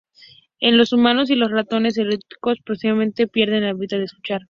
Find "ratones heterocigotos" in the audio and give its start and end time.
1.51-2.57